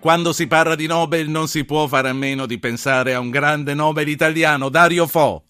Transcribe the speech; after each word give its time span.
Quando 0.00 0.32
si 0.32 0.46
parla 0.46 0.76
di 0.76 0.86
Nobel 0.86 1.28
non 1.28 1.46
si 1.46 1.66
può 1.66 1.86
fare 1.86 2.08
a 2.08 2.14
meno 2.14 2.46
di 2.46 2.58
pensare 2.58 3.12
a 3.12 3.20
un 3.20 3.28
grande 3.28 3.74
Nobel 3.74 4.08
italiano, 4.08 4.70
Dario 4.70 5.06
Fo. 5.06 5.49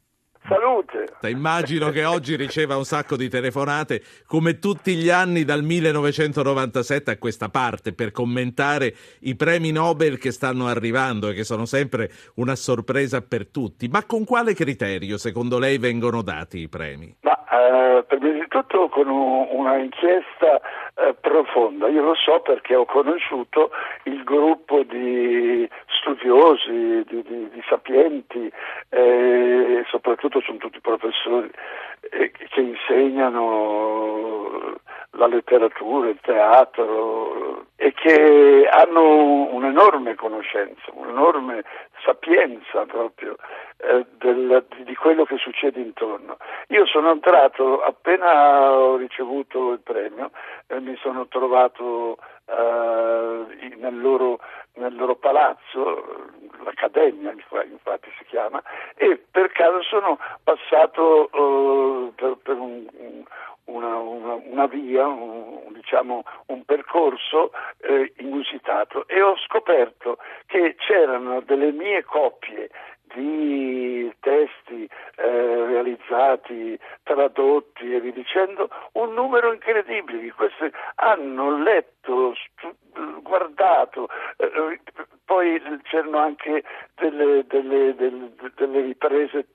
Salute. 0.90 1.28
Immagino 1.28 1.90
che 1.90 2.04
oggi 2.04 2.36
riceva 2.36 2.76
un 2.76 2.84
sacco 2.84 3.16
di 3.16 3.28
telefonate, 3.28 4.00
come 4.26 4.58
tutti 4.58 4.94
gli 4.94 5.10
anni 5.10 5.44
dal 5.44 5.62
1997 5.62 7.10
a 7.10 7.18
questa 7.18 7.48
parte, 7.48 7.92
per 7.92 8.10
commentare 8.10 8.94
i 9.20 9.36
premi 9.36 9.70
Nobel 9.70 10.18
che 10.18 10.32
stanno 10.32 10.66
arrivando 10.66 11.28
e 11.28 11.34
che 11.34 11.44
sono 11.44 11.66
sempre 11.66 12.10
una 12.36 12.56
sorpresa 12.56 13.20
per 13.22 13.48
tutti. 13.48 13.88
Ma 13.88 14.04
con 14.04 14.24
quale 14.24 14.54
criterio, 14.54 15.18
secondo 15.18 15.58
lei, 15.58 15.78
vengono 15.78 16.22
dati 16.22 16.58
i 16.60 16.68
premi? 16.68 17.14
Ma 17.20 17.44
eh, 17.50 18.04
prima 18.04 18.32
di 18.32 18.46
tutto 18.48 18.88
con 18.88 19.08
un, 19.08 19.48
una 19.50 19.76
inchiesta 19.76 20.60
eh, 20.94 21.14
profonda. 21.20 21.88
Io 21.88 22.02
lo 22.02 22.14
so 22.14 22.40
perché 22.40 22.74
ho 22.74 22.84
conosciuto 22.84 23.70
il 24.04 24.22
gruppo 24.24 24.82
di 24.82 25.68
studiosi, 26.14 27.04
di, 27.06 27.22
di, 27.22 27.48
di 27.50 27.62
sapienti, 27.68 28.50
eh, 28.88 29.84
soprattutto 29.88 30.40
sono 30.40 30.58
tutti 30.58 30.80
professori 30.80 31.50
eh, 32.10 32.30
che 32.30 32.60
insegnano 32.60 34.39
la 35.20 35.26
letteratura, 35.26 36.08
il 36.08 36.18
teatro 36.22 37.66
e 37.76 37.92
che 37.92 38.66
hanno 38.70 39.52
un'enorme 39.52 40.14
conoscenza, 40.14 40.90
un'enorme 40.94 41.62
sapienza 42.02 42.86
proprio 42.86 43.36
eh, 43.76 44.06
del, 44.16 44.64
di 44.82 44.94
quello 44.94 45.24
che 45.24 45.36
succede 45.36 45.78
intorno. 45.78 46.38
Io 46.68 46.86
sono 46.86 47.10
entrato 47.10 47.82
appena 47.82 48.72
ho 48.72 48.96
ricevuto 48.96 49.72
il 49.72 49.80
premio, 49.80 50.30
eh, 50.68 50.80
mi 50.80 50.96
sono 50.96 51.26
trovato 51.26 52.16
eh, 52.46 53.74
nel, 53.76 54.00
loro, 54.00 54.40
nel, 54.76 54.96
loro, 54.96 55.16
palazzo, 55.16 56.30
l'Accademia 56.64 57.32
infatti 57.32 58.10
si 58.16 58.24
chiama, 58.24 58.62
e 58.94 59.22
per 59.30 59.52
caso 59.52 59.82
sono 59.82 60.18
passato 60.42 61.28
eh, 61.30 62.12
per, 62.14 62.36
per 62.42 62.56
un, 62.56 62.86
una, 63.70 63.96
una, 63.96 64.34
una, 64.44 64.66
via, 64.66 65.06
un, 65.06 65.79
diciamo, 65.90 66.22
un 66.46 66.64
percorso 66.64 67.50
eh, 67.80 68.12
inusitato. 68.18 69.06
E 69.08 69.20
ho 69.20 69.36
scoperto 69.46 70.18
che 70.46 70.76
c'erano 70.78 71.40
delle 71.40 71.72
mie 71.72 72.04
copie 72.04 72.70
di 73.12 74.12
testi 74.20 74.88
eh, 75.16 75.66
realizzati, 75.66 76.78
tradotti 77.02 77.92
e 77.92 78.00
via 78.00 78.12
dicendo, 78.12 78.68
un 78.92 79.12
numero 79.14 79.52
incredibile 79.52 80.20
di 80.20 80.30
questi 80.30 80.70
hanno 80.96 81.58
letto, 81.60 82.34
stu- 82.36 82.76
guardato, 83.22 84.08
eh, 84.36 84.80
poi 85.24 85.60
c'erano 85.84 86.18
anche 86.18 86.62
delle, 86.94 87.44
delle, 87.46 87.94
delle, 87.94 88.30
delle, 88.54 88.80
riprese 88.80 89.46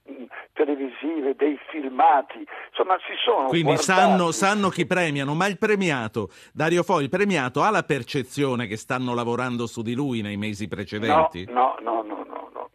televisive, 0.55 1.35
dei 1.35 1.59
filmati, 1.69 2.45
insomma 2.69 2.97
si 3.05 3.13
sono 3.23 3.47
Quindi 3.49 3.77
sanno, 3.77 4.31
sanno, 4.31 4.69
chi 4.69 4.87
premiano, 4.87 5.35
ma 5.35 5.47
il 5.47 5.57
premiato, 5.57 6.29
Dario 6.53 6.81
Fo, 6.81 6.99
il 7.01 7.09
premiato 7.09 7.61
ha 7.61 7.69
la 7.69 7.83
percezione 7.83 8.65
che 8.65 8.77
stanno 8.77 9.13
lavorando 9.13 9.67
su 9.67 9.81
di 9.81 9.93
lui 9.93 10.21
nei 10.21 10.37
mesi 10.37 10.67
precedenti? 10.67 11.45
No, 11.51 11.75
no, 11.81 12.01
no, 12.01 12.25
no, 12.27 12.49
no 12.53 12.65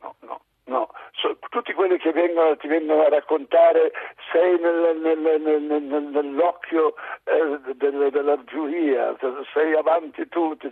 tutti 1.50 1.72
quelli 1.72 1.98
che 1.98 2.12
vengono, 2.12 2.56
ti 2.56 2.68
vengono 2.68 3.02
a 3.02 3.08
raccontare 3.08 3.92
sei 4.32 4.58
nel, 4.58 4.98
nel, 5.02 5.40
nel, 5.40 6.02
nell'occhio 6.04 6.94
eh, 7.24 7.74
del, 7.74 8.10
della 8.10 8.42
giuria, 8.44 9.16
sei 9.52 9.74
avanti 9.74 10.28
tutti, 10.28 10.70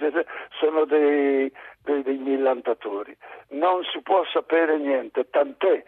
sono 0.58 0.84
dei, 0.84 1.52
dei, 1.82 2.02
dei 2.02 2.16
millantatori. 2.16 3.14
Non 3.50 3.82
si 3.92 4.00
può 4.02 4.24
sapere 4.32 4.78
niente, 4.78 5.28
tant'è 5.28 5.82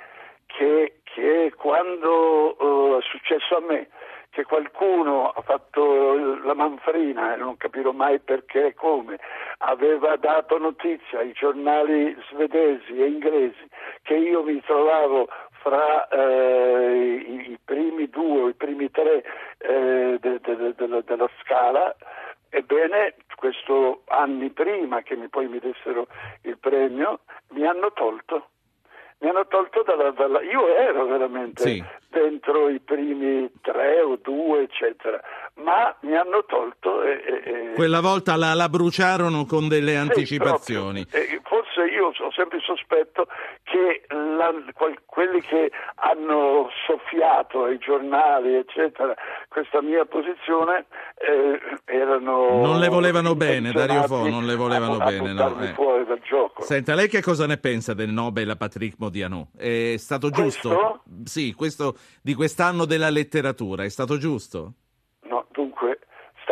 che, 0.46 0.99
che 1.30 1.52
quando 1.56 2.56
uh, 2.58 2.98
è 2.98 3.02
successo 3.02 3.56
a 3.56 3.60
me, 3.60 3.88
che 4.30 4.42
qualcuno 4.44 5.28
ha 5.28 5.40
fatto 5.42 6.38
la 6.42 6.54
manfrina 6.54 7.34
e 7.34 7.36
non 7.36 7.56
capirò 7.56 7.92
mai 7.92 8.18
perché 8.18 8.66
e 8.66 8.74
come, 8.74 9.18
aveva 9.58 10.16
dato 10.16 10.58
notizia 10.58 11.20
ai 11.20 11.32
giornali 11.32 12.16
svedesi 12.30 12.96
e 12.96 13.06
inglesi 13.06 13.68
che 14.02 14.14
io 14.14 14.42
mi 14.42 14.60
trovavo 14.62 15.28
fra 15.62 16.08
eh, 16.08 17.24
i, 17.26 17.50
i, 17.52 17.58
primi 17.64 18.08
due 18.08 18.40
o 18.40 18.48
i 18.48 18.54
primi 18.54 18.90
tre 18.90 19.22
eh, 19.58 20.18
de, 20.20 20.40
de, 20.40 20.74
de, 20.74 21.02
della 21.04 21.30
scala, 21.40 21.94
ebbene 22.48 23.14
questo 23.36 24.02
anni 24.06 24.50
prima 24.50 25.02
che 25.02 25.16
mi, 25.16 25.28
poi 25.28 25.46
mi 25.46 25.58
dessero 25.58 26.06
il 26.42 26.58
premio 26.58 27.20
mi 27.50 27.66
hanno 27.66 27.92
tolto 27.92 28.48
mi 29.20 29.28
hanno 29.28 29.46
tolto 29.48 29.82
dalla, 29.82 30.10
dalla, 30.12 30.40
io 30.42 30.66
ero 30.74 31.06
veramente 31.06 31.62
sì. 31.62 31.84
dentro 32.08 32.68
i 32.70 32.80
primi 32.80 33.50
tre 33.60 34.00
o 34.00 34.18
due 34.20 34.62
eccetera 34.62 35.20
ma 35.56 35.94
mi 36.00 36.16
hanno 36.16 36.44
tolto 36.46 37.02
e, 37.02 37.42
e, 37.44 37.72
quella 37.74 38.00
volta 38.00 38.36
la, 38.36 38.54
la, 38.54 38.68
bruciarono 38.68 39.44
con 39.44 39.68
delle 39.68 39.96
anticipazioni 39.96 41.06
forse 41.70 41.92
io 41.92 42.06
ho 42.06 42.32
sempre 42.32 42.58
il 42.58 42.64
sospetto 42.64 43.26
che 43.62 44.02
la, 44.08 44.52
quelli 45.06 45.40
che 45.40 45.70
hanno 45.96 46.68
soffiato 46.86 47.64
ai 47.64 47.78
giornali, 47.78 48.56
eccetera, 48.56 49.14
questa 49.48 49.80
mia 49.80 50.04
posizione 50.04 50.86
eh, 51.16 51.60
erano... 51.84 52.60
Non 52.60 52.78
le 52.78 52.88
volevano 52.88 53.34
bene, 53.34 53.72
Dario 53.72 54.02
Fo, 54.04 54.28
non 54.28 54.44
le 54.44 54.56
volevano 54.56 54.96
a, 54.96 55.04
bene. 55.06 55.30
A 55.30 55.48
no, 55.48 55.60
eh. 55.60 55.72
fuori 55.74 56.04
dal 56.04 56.20
gioco. 56.20 56.62
Senta, 56.62 56.94
lei 56.94 57.08
che 57.08 57.22
cosa 57.22 57.46
ne 57.46 57.56
pensa 57.56 57.94
del 57.94 58.10
Nobel 58.10 58.50
a 58.50 58.56
Patrick 58.56 58.96
Modiano? 58.98 59.50
È 59.56 59.94
stato 59.96 60.30
giusto? 60.30 60.68
Questo? 60.68 61.02
Sì, 61.24 61.54
questo 61.54 61.96
di 62.20 62.34
quest'anno 62.34 62.84
della 62.84 63.10
letteratura, 63.10 63.84
è 63.84 63.88
stato 63.88 64.18
giusto? 64.18 64.74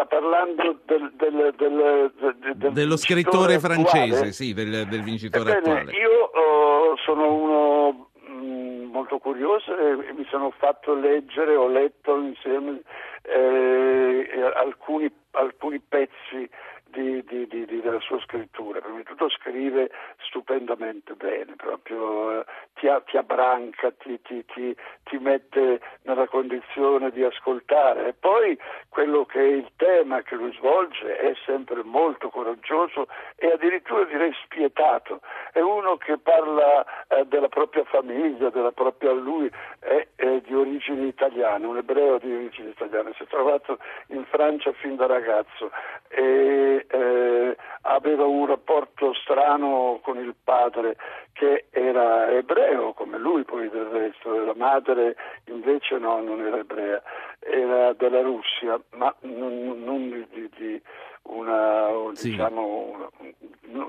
Parlando 0.08 0.78
del, 0.84 1.12
del, 1.16 1.54
del, 1.56 2.12
del 2.56 2.72
dello 2.72 2.96
scrittore 2.96 3.58
francese, 3.58 4.32
sì, 4.32 4.54
del, 4.54 4.86
vincitore 5.02 5.58
Ebbene, 5.58 5.80
attuale. 5.80 5.98
Io 5.98 6.24
uh, 6.24 6.96
sono 6.96 7.32
uno 7.32 8.10
mh, 8.14 8.30
mm, 8.30 8.90
molto 8.90 9.18
curioso 9.18 9.76
e, 9.76 10.08
e, 10.08 10.12
mi 10.12 10.26
sono 10.30 10.50
fatto 10.56 10.94
leggere, 10.94 11.54
ho 11.56 11.68
letto 11.68 12.16
insieme 12.18 12.80
eh, 13.22 14.52
alcuni, 14.54 15.10
alcuni 15.32 15.80
pezzi 15.80 16.48
di, 16.90 17.22
di, 17.24 17.46
di, 17.46 17.80
della 17.80 18.00
sua 18.00 18.20
scrittura. 18.20 18.80
Prima 18.80 18.98
di 18.98 19.04
tutto 19.04 19.28
scrive 19.28 19.90
stupendamente 20.26 21.14
bene, 21.14 21.54
proprio 21.56 22.40
eh, 22.40 22.44
ti, 22.74 22.88
ti, 23.06 23.16
abbranca, 23.16 23.90
ti, 23.92 24.20
ti, 24.22 24.44
ti, 24.44 25.18
mette 25.18 25.80
nella 26.02 26.26
condizione 26.26 27.10
di 27.10 27.22
ascoltare. 27.22 28.08
E 28.08 28.12
poi 28.14 28.58
quello 28.88 29.24
che 29.24 29.40
è 29.40 29.52
il 29.52 29.70
tema 29.76 30.22
che 30.22 30.34
lui 30.34 30.52
svolge 30.54 31.16
è 31.16 31.34
sempre 31.44 31.82
molto 31.82 32.30
coraggioso 32.30 33.08
e 33.36 33.52
addirittura 33.52 34.04
direi 34.04 34.32
spietato. 34.44 35.20
È 35.52 35.60
uno 35.60 35.96
che 35.96 36.18
parla 36.18 36.84
eh, 37.08 37.24
della 37.26 37.48
propria 37.48 37.84
famiglia, 37.84 38.50
della 38.50 38.72
propria 38.72 39.12
lui, 39.12 39.50
è, 39.78 40.06
è 40.14 40.40
di 40.40 40.54
origini 40.54 41.06
italiane, 41.06 41.66
un 41.66 41.76
ebreo 41.76 42.18
di 42.18 42.32
origini 42.32 42.70
italiane, 42.70 43.12
si 43.16 43.22
è 43.22 43.26
trovato 43.26 43.78
in 44.08 44.24
Francia 44.26 44.72
fin 44.72 44.96
da 44.96 45.06
ragazzo. 45.06 45.70
E, 46.08 46.86
eh, 46.88 47.56
aveva 47.82 48.24
un 48.24 48.46
rapporto 48.46 49.14
strano 49.14 50.00
con 50.02 50.18
il 50.18 50.34
padre 50.42 50.96
che 51.32 51.66
era 51.70 52.30
ebreo 52.30 52.92
come 52.92 53.18
lui 53.18 53.44
poi 53.44 53.68
del 53.70 53.84
resto, 53.84 54.44
la 54.44 54.54
madre 54.56 55.16
invece 55.44 55.96
no, 55.98 56.20
non 56.20 56.40
era 56.40 56.58
ebrea, 56.58 57.00
era 57.38 57.92
della 57.92 58.22
Russia, 58.22 58.80
ma 58.96 59.14
non, 59.20 59.82
non 59.84 60.26
di, 60.32 60.50
di, 60.56 60.82
una, 61.22 61.88
sì. 62.12 62.30
diciamo, 62.30 62.62
una, 62.64 63.08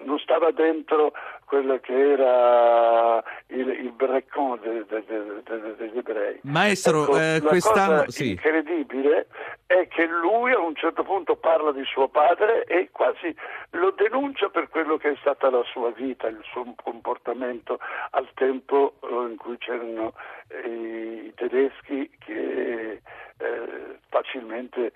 non 0.03 0.19
stava 0.19 0.51
dentro 0.51 1.13
quello 1.49 1.79
che 1.79 2.11
era 2.11 3.23
il, 3.47 3.67
il 3.69 3.91
breccon 3.91 4.59
de, 4.61 4.85
de, 4.85 5.03
de, 5.07 5.75
degli 5.77 5.97
ebrei. 5.97 6.39
Maestro, 6.43 7.01
ecco, 7.05 7.17
eh, 7.19 7.41
quest'anno... 7.41 8.03
Sì. 8.07 8.29
incredibile 8.29 9.25
è 9.65 9.87
che 9.87 10.05
lui 10.05 10.51
a 10.51 10.59
un 10.59 10.75
certo 10.75 11.03
punto 11.03 11.35
parla 11.35 11.71
di 11.71 11.83
suo 11.85 12.07
padre 12.07 12.65
e 12.65 12.89
quasi 12.91 13.35
lo 13.71 13.89
denuncia 13.89 14.49
per 14.49 14.69
quello 14.69 14.97
che 14.97 15.09
è 15.09 15.15
stata 15.21 15.49
la 15.49 15.63
sua 15.63 15.89
vita, 15.89 16.27
il 16.27 16.41
suo 16.51 16.75
comportamento 16.83 17.79
al 18.11 18.29
tempo 18.35 18.93
eh, 19.01 19.07
in 19.07 19.37
cui 19.37 19.57
c'erano 19.57 20.13
eh, 20.49 21.25
i 21.25 21.33
tedeschi 21.33 22.11
che 22.19 23.01
eh, 23.37 23.97
facilmente 24.09 24.91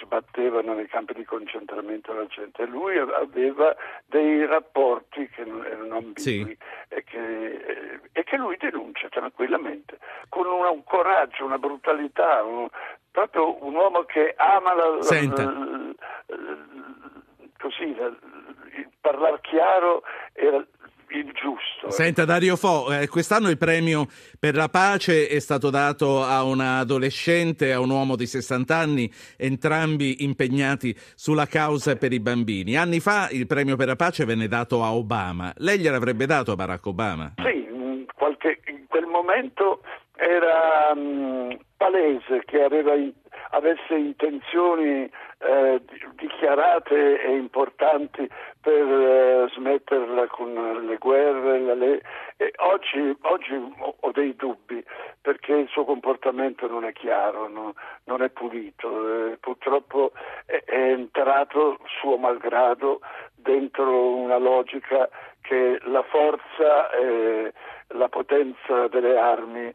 sbattevano 0.00 0.74
nei 0.74 0.86
campi 0.86 1.14
di 1.14 1.24
concentramento 1.24 2.12
la 2.12 2.26
gente. 2.26 2.66
Lui 2.66 2.98
aveva 2.98 3.74
dei 4.06 4.44
rapporti 4.46 5.28
che 5.28 5.44
non 5.44 5.64
erano 5.64 5.96
ambigui 5.96 6.16
sì. 6.20 6.58
e, 6.88 7.04
che, 7.04 8.00
e, 8.12 8.24
che, 8.24 8.36
lui 8.36 8.56
denuncia 8.58 9.08
tranquillamente, 9.08 9.98
con 10.28 10.46
una, 10.46 10.70
un 10.70 10.84
coraggio, 10.84 11.44
una 11.44 11.58
brutalità, 11.58 12.42
un, 12.42 12.68
proprio 13.10 13.64
un 13.64 13.74
uomo 13.74 14.02
che 14.02 14.34
ama 14.36 14.74
la, 14.74 15.02
Senta. 15.02 15.44
la, 15.44 15.50
la, 15.50 16.56
così, 17.58 17.84
il 17.84 18.88
parlare 19.00 19.38
chiaro 19.42 20.02
era 20.32 20.64
il 21.10 21.30
giusto. 21.32 21.90
Senta 21.90 22.24
Dario 22.24 22.56
Fo, 22.56 22.92
eh, 22.92 23.08
quest'anno 23.08 23.48
il 23.48 23.58
premio 23.58 24.06
per 24.38 24.54
la 24.54 24.68
pace 24.68 25.28
è 25.28 25.38
stato 25.38 25.70
dato 25.70 26.22
a 26.22 26.42
un 26.44 26.60
adolescente 26.60 27.68
e 27.68 27.72
a 27.72 27.80
un 27.80 27.90
uomo 27.90 28.16
di 28.16 28.26
60 28.26 28.74
anni, 28.74 29.10
entrambi 29.36 30.24
impegnati 30.24 30.94
sulla 31.14 31.46
causa 31.46 31.96
per 31.96 32.12
i 32.12 32.20
bambini. 32.20 32.76
Anni 32.76 33.00
fa 33.00 33.28
il 33.30 33.46
premio 33.46 33.76
per 33.76 33.86
la 33.86 33.96
pace 33.96 34.24
venne 34.24 34.48
dato 34.48 34.82
a 34.82 34.94
Obama. 34.94 35.52
Lei 35.56 35.78
gliel'avrebbe 35.78 36.26
dato 36.26 36.52
a 36.52 36.56
Barack 36.56 36.86
Obama? 36.86 37.32
Sì, 37.36 37.66
in, 37.70 38.06
qualche, 38.14 38.60
in 38.66 38.86
quel 38.88 39.06
momento 39.06 39.82
era 40.16 40.92
um, 40.94 41.56
palese 41.76 42.42
che 42.44 42.62
aveva, 42.62 42.92
avesse 43.50 43.94
intenzioni 43.94 45.08
eh, 45.38 45.80
dichiarate 46.16 47.22
e 47.22 47.36
importanti 47.36 48.28
per 48.68 48.86
eh, 48.86 49.48
smetterla 49.54 50.26
con 50.26 50.52
le 50.86 50.96
guerre. 50.98 51.74
Le... 51.74 52.02
Oggi, 52.56 53.16
oggi, 53.22 53.74
ho 54.00 54.10
dei 54.12 54.36
dubbi 54.36 54.84
perché 55.22 55.54
il 55.54 55.68
suo 55.68 55.84
comportamento 55.86 56.68
non 56.68 56.84
è 56.84 56.92
chiaro, 56.92 57.48
no? 57.48 57.74
non 58.04 58.22
è 58.22 58.28
pulito, 58.28 59.30
eh, 59.30 59.38
purtroppo 59.38 60.12
è, 60.44 60.62
è 60.64 60.90
entrato 60.90 61.78
suo 62.00 62.18
malgrado 62.18 63.00
dentro 63.34 64.16
una 64.16 64.36
logica 64.36 65.08
che 65.40 65.78
la 65.84 66.02
forza 66.02 66.90
e 66.90 67.52
la 67.88 68.08
potenza 68.10 68.86
delle 68.88 69.16
armi 69.16 69.74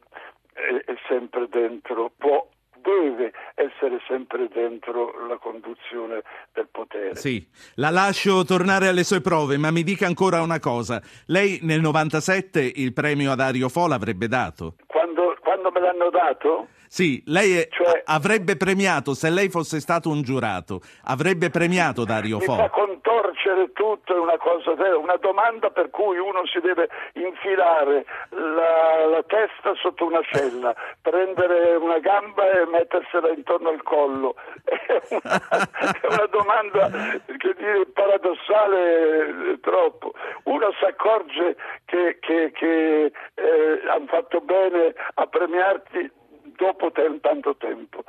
è 0.53 0.95
sempre 1.07 1.47
dentro, 1.49 2.11
può 2.15 2.47
deve 2.83 3.31
essere 3.55 3.99
sempre 4.07 4.47
dentro 4.53 5.25
la 5.27 5.37
conduzione 5.37 6.21
del 6.53 6.67
potere. 6.69 7.15
Sì, 7.15 7.47
la 7.75 7.89
lascio 7.89 8.43
tornare 8.43 8.87
alle 8.87 9.03
sue 9.03 9.21
prove, 9.21 9.57
ma 9.57 9.71
mi 9.71 9.83
dica 9.83 10.05
ancora 10.05 10.41
una 10.41 10.59
cosa. 10.59 11.01
Lei 11.27 11.59
nel 11.63 11.81
97 11.81 12.59
il 12.75 12.93
premio 12.93 13.31
ad 13.31 13.39
Ario 13.39 13.69
Fo 13.69 13.87
l'avrebbe 13.87 14.27
dato? 14.27 14.75
Quando, 14.85 15.35
quando 15.39 15.71
me 15.71 15.79
l'hanno 15.79 16.09
dato? 16.09 16.67
Sì, 16.87 17.23
lei 17.25 17.57
è, 17.57 17.67
cioè, 17.71 18.03
avrebbe 18.05 18.55
premiato, 18.55 19.15
se 19.15 19.31
lei 19.31 19.49
fosse 19.49 19.79
stato 19.79 20.09
un 20.09 20.21
giurato, 20.21 20.81
avrebbe 21.05 21.49
premiato 21.49 22.03
Dario 22.03 22.39
Fo. 22.39 22.51
Mi 22.51 22.57
fa 22.57 22.69
contorcere 23.43 23.71
tutto, 23.73 24.15
è 24.15 24.19
una 24.19 24.37
cosa, 24.37 24.71
una 24.71 25.17
domanda 25.17 25.69
per 25.69 25.89
cui 25.89 26.17
uno 26.17 26.45
si 26.45 26.59
deve 26.59 26.89
infilare 27.13 28.05
la, 28.29 29.05
la 29.07 29.23
testa 29.23 29.73
sotto 29.75 30.05
un'ascella, 30.05 30.73
prendere 31.01 31.75
una 31.75 31.99
gamba 31.99 32.49
e 32.49 32.65
mettersela 32.65 33.29
intorno 33.29 33.69
al 33.69 33.83
collo. 33.83 34.35
È 34.83 35.05
una, 35.09 35.41
è 36.01 36.07
una 36.07 36.27
domanda 36.27 36.89
che 37.37 37.53
dire 37.55 37.85
paradossale 37.93 39.59
troppo. 39.61 40.13
Uno 40.43 40.71
si 40.77 40.85
accorge 40.85 41.55
che, 41.85 42.17
che, 42.19 42.51
che 42.53 43.11
eh, 43.33 43.81
hanno 43.87 44.05
fatto 44.07 44.39
bene 44.41 44.93
a 45.15 45.27
premiarti 45.27 46.11
dopo 46.55 46.91
tanto 46.91 47.55
tempo. 47.57 48.02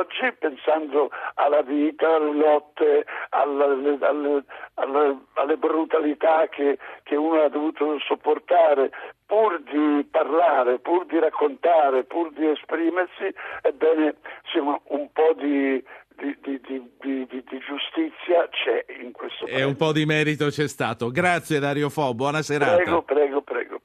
Oggi 0.00 0.32
pensando 0.38 1.10
alla 1.34 1.60
vita, 1.60 2.14
alle 2.14 2.34
lotte, 2.34 3.04
alle, 3.28 3.98
alle, 4.00 4.44
alle, 4.74 5.18
alle 5.34 5.56
brutalità 5.58 6.48
che, 6.48 6.78
che 7.02 7.16
uno 7.16 7.42
ha 7.42 7.50
dovuto 7.50 7.98
sopportare, 8.00 8.90
pur 9.26 9.60
di 9.60 10.02
parlare, 10.10 10.78
pur 10.78 11.04
di 11.04 11.18
raccontare, 11.18 12.04
pur 12.04 12.32
di 12.32 12.48
esprimersi, 12.48 13.28
ebbene 13.60 14.14
insomma, 14.44 14.80
un 14.84 15.12
po' 15.12 15.34
di, 15.36 15.84
di, 16.16 16.36
di, 16.40 16.60
di, 17.00 17.58
giustizia 17.60 18.48
c'è 18.48 18.84
in 19.02 19.12
questo 19.12 19.44
paese. 19.44 19.60
E 19.60 19.64
un 19.64 19.76
po' 19.76 19.92
di 19.92 20.06
merito 20.06 20.46
c'è 20.46 20.66
stato. 20.66 21.10
Grazie 21.10 21.58
Dario 21.58 21.90
Fo, 21.90 22.14
buona 22.14 22.40
serata. 22.40 22.76
Prego, 22.76 23.02
prego, 23.02 23.42
prego. 23.42 23.80